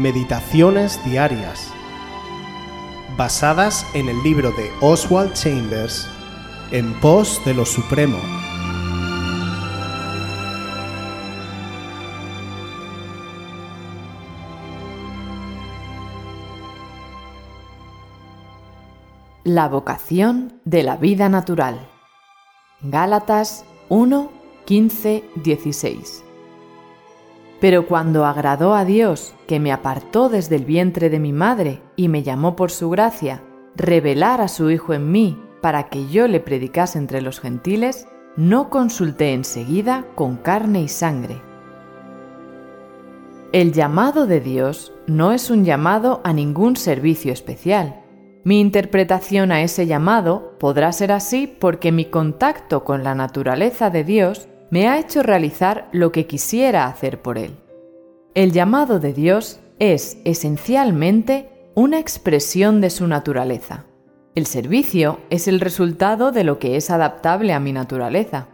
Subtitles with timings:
[0.00, 1.70] Meditaciones Diarias,
[3.18, 6.08] basadas en el libro de Oswald Chambers,
[6.70, 8.16] En pos de lo Supremo.
[19.44, 21.78] La vocación de la vida natural.
[22.80, 24.32] Gálatas 1,
[24.64, 26.29] 15, 16.
[27.60, 32.08] Pero cuando agradó a Dios, que me apartó desde el vientre de mi madre y
[32.08, 33.42] me llamó por su gracia,
[33.76, 38.70] revelar a su Hijo en mí para que yo le predicase entre los gentiles, no
[38.70, 41.42] consulté enseguida con carne y sangre.
[43.52, 48.00] El llamado de Dios no es un llamado a ningún servicio especial.
[48.44, 54.04] Mi interpretación a ese llamado podrá ser así porque mi contacto con la naturaleza de
[54.04, 57.56] Dios me ha hecho realizar lo que quisiera hacer por él.
[58.34, 63.84] El llamado de Dios es esencialmente una expresión de su naturaleza.
[64.36, 68.46] El servicio es el resultado de lo que es adaptable a mi naturaleza.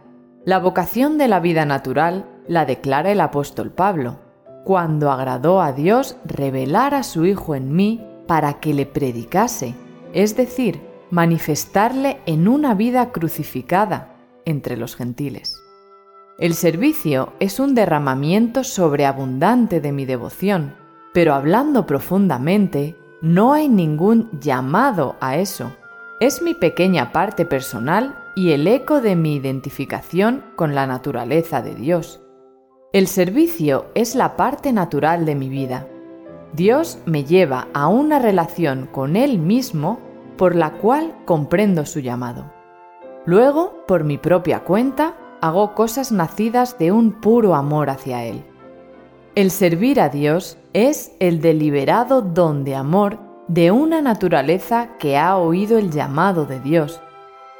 [0.43, 4.19] La vocación de la vida natural la declara el apóstol Pablo,
[4.63, 9.75] cuando agradó a Dios revelar a su Hijo en mí para que le predicase,
[10.13, 10.81] es decir,
[11.11, 14.15] manifestarle en una vida crucificada
[14.45, 15.61] entre los gentiles.
[16.39, 20.75] El servicio es un derramamiento sobreabundante de mi devoción,
[21.11, 25.75] pero hablando profundamente, no hay ningún llamado a eso.
[26.19, 31.73] Es mi pequeña parte personal y el eco de mi identificación con la naturaleza de
[31.73, 32.21] Dios.
[32.93, 35.87] El servicio es la parte natural de mi vida.
[36.53, 39.99] Dios me lleva a una relación con Él mismo
[40.37, 42.53] por la cual comprendo su llamado.
[43.25, 48.43] Luego, por mi propia cuenta, hago cosas nacidas de un puro amor hacia Él.
[49.35, 55.37] El servir a Dios es el deliberado don de amor de una naturaleza que ha
[55.37, 57.01] oído el llamado de Dios.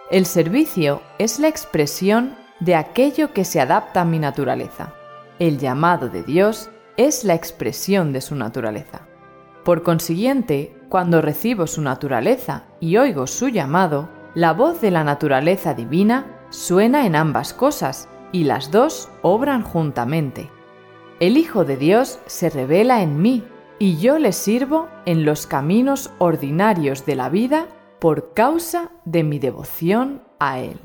[0.10, 4.94] El servicio es la expresión de aquello que se adapta a mi naturaleza.
[5.40, 9.02] El llamado de Dios es la expresión de su naturaleza.
[9.64, 15.74] Por consiguiente, cuando recibo su naturaleza y oigo su llamado, la voz de la naturaleza
[15.74, 20.50] divina suena en ambas cosas y las dos obran juntamente.
[21.20, 23.44] El Hijo de Dios se revela en mí
[23.80, 27.68] y yo le sirvo en los caminos ordinarios de la vida
[28.00, 30.80] por causa de mi devoción a Él.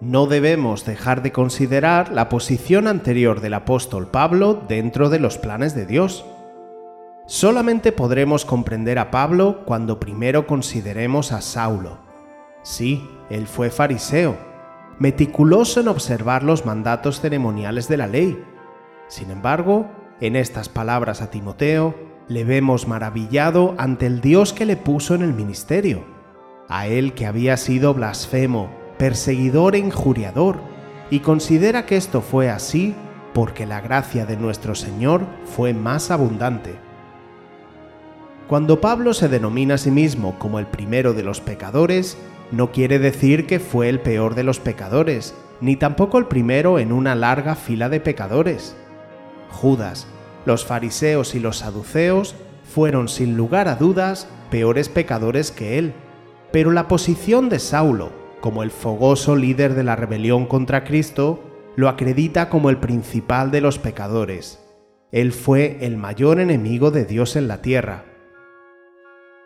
[0.00, 5.76] No debemos dejar de considerar la posición anterior del apóstol Pablo dentro de los planes
[5.76, 6.24] de Dios.
[7.32, 11.96] Solamente podremos comprender a Pablo cuando primero consideremos a Saulo.
[12.62, 14.36] Sí, él fue fariseo,
[14.98, 18.44] meticuloso en observar los mandatos ceremoniales de la ley.
[19.08, 19.90] Sin embargo,
[20.20, 21.94] en estas palabras a Timoteo,
[22.28, 26.04] le vemos maravillado ante el Dios que le puso en el ministerio,
[26.68, 30.60] a él que había sido blasfemo, perseguidor e injuriador,
[31.08, 32.94] y considera que esto fue así
[33.32, 36.91] porque la gracia de nuestro Señor fue más abundante.
[38.52, 42.18] Cuando Pablo se denomina a sí mismo como el primero de los pecadores,
[42.50, 46.92] no quiere decir que fue el peor de los pecadores, ni tampoco el primero en
[46.92, 48.76] una larga fila de pecadores.
[49.48, 50.06] Judas,
[50.44, 55.94] los fariseos y los saduceos fueron sin lugar a dudas peores pecadores que él,
[56.52, 58.12] pero la posición de Saulo,
[58.42, 61.42] como el fogoso líder de la rebelión contra Cristo,
[61.74, 64.62] lo acredita como el principal de los pecadores.
[65.10, 68.11] Él fue el mayor enemigo de Dios en la tierra,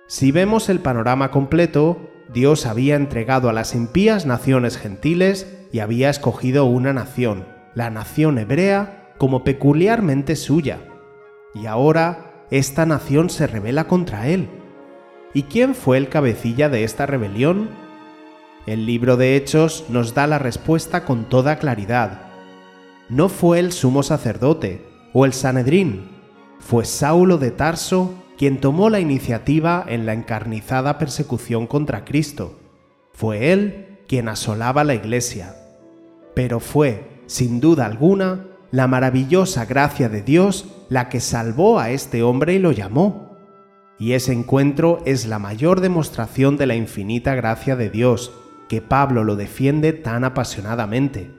[0.09, 6.11] si vemos el panorama completo, Dios había entregado a las impías naciones gentiles y había
[6.11, 10.79] escogido una nación, la nación hebrea, como peculiarmente suya.
[11.55, 14.49] Y ahora esta nación se rebela contra él.
[15.35, 17.71] ¿Y quién fue el cabecilla de esta rebelión?
[18.67, 22.23] El libro de Hechos nos da la respuesta con toda claridad.
[23.09, 26.11] No fue el sumo sacerdote o el Sanedrín,
[26.59, 32.59] fue Saulo de Tarso quien tomó la iniciativa en la encarnizada persecución contra Cristo.
[33.13, 35.57] Fue él quien asolaba la iglesia.
[36.35, 42.23] Pero fue, sin duda alguna, la maravillosa gracia de Dios la que salvó a este
[42.23, 43.37] hombre y lo llamó.
[43.99, 48.33] Y ese encuentro es la mayor demostración de la infinita gracia de Dios,
[48.69, 51.31] que Pablo lo defiende tan apasionadamente.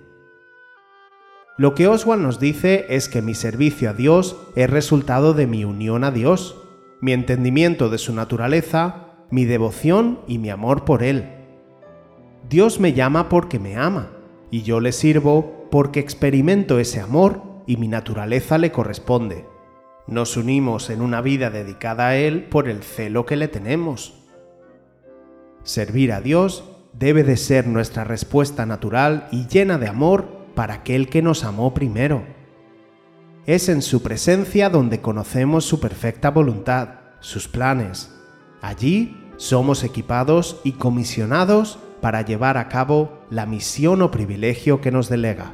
[1.58, 5.64] Lo que Oswald nos dice es que mi servicio a Dios es resultado de mi
[5.64, 6.67] unión a Dios,
[7.02, 11.30] mi entendimiento de su naturaleza, mi devoción y mi amor por Él.
[12.50, 14.12] Dios me llama porque me ama,
[14.52, 19.46] y yo le sirvo porque experimento ese amor y mi naturaleza le corresponde.
[20.08, 24.24] Nos unimos en una vida dedicada a Él por el celo que le tenemos.
[25.64, 26.64] Servir a Dios
[26.94, 31.74] debe de ser nuestra respuesta natural y llena de amor para aquel que nos amó
[31.74, 32.37] primero.
[33.48, 38.14] Es en su presencia donde conocemos su perfecta voluntad, sus planes.
[38.62, 45.08] Allí somos equipados y comisionados para llevar a cabo la misión o privilegio que nos
[45.08, 45.54] delega.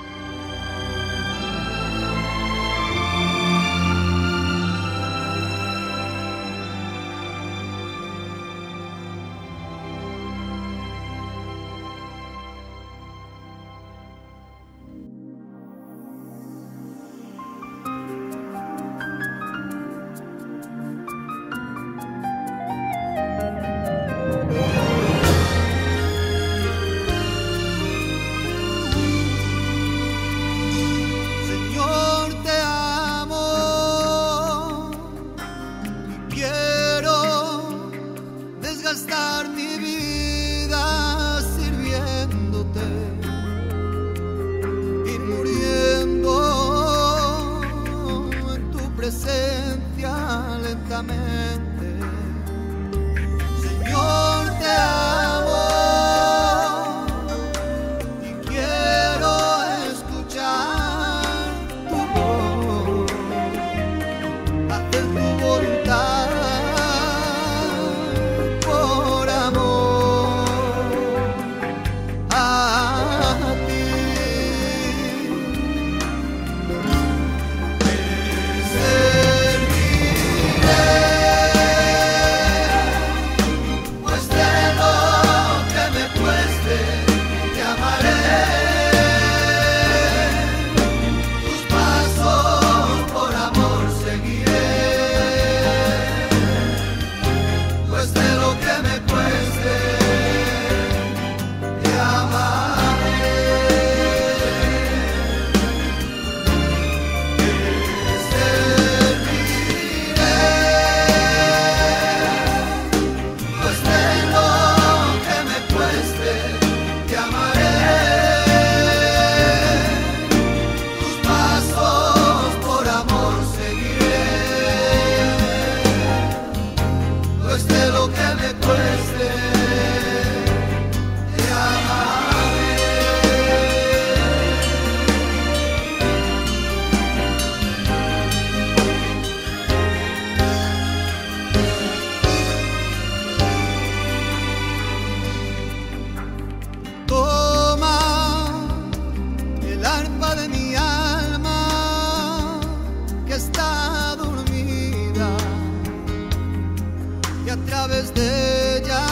[158.01, 159.05] desde ya.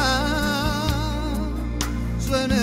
[2.25, 2.58] Suene